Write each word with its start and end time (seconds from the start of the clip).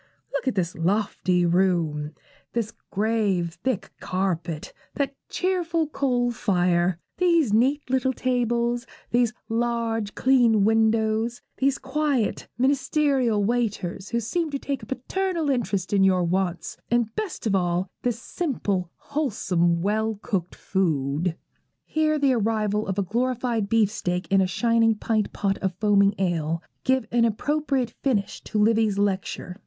Look 0.33 0.47
at 0.47 0.55
this 0.55 0.73
lofty 0.73 1.45
room; 1.45 2.15
this 2.53 2.73
grave 2.89 3.59
thick 3.63 3.91
carpet; 3.99 4.73
that 4.95 5.13
cheerful 5.29 5.85
coal 5.89 6.31
fire; 6.31 6.97
these 7.17 7.53
neat 7.53 7.87
little 7.87 8.11
tables; 8.11 8.87
these 9.11 9.31
large, 9.47 10.15
clean 10.15 10.63
windows; 10.65 11.43
these 11.57 11.77
quiet, 11.77 12.47
ministerial 12.57 13.43
waiters, 13.43 14.09
who 14.09 14.19
seem 14.19 14.49
to 14.49 14.57
take 14.57 14.81
a 14.81 14.87
paternal 14.87 15.51
interest 15.51 15.93
in 15.93 16.03
your 16.03 16.23
wants, 16.23 16.77
and 16.89 17.15
best 17.15 17.45
of 17.45 17.53
all 17.55 17.81
in 17.81 17.87
this 18.01 18.19
simple, 18.19 18.89
wholesome, 18.95 19.83
well 19.83 20.17
cooked 20.23 20.55
food.' 20.55 21.35
Here 21.85 22.17
the 22.17 22.33
arrival 22.33 22.87
of 22.87 22.97
a 22.97 23.03
glorified 23.03 23.69
beefsteak 23.69 24.27
and 24.31 24.41
a 24.41 24.47
shining 24.47 24.95
pint 24.95 25.31
pot 25.31 25.59
of 25.59 25.75
foaming 25.75 26.15
ale 26.17 26.63
give 26.83 27.05
an 27.11 27.23
appropriate 27.23 27.91
finish 28.01 28.43
to 28.45 28.57
Livy's 28.57 28.97
lecture. 28.97 29.55